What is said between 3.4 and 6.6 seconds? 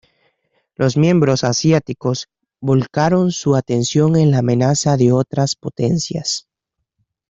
atención a la amenaza de otras potencias.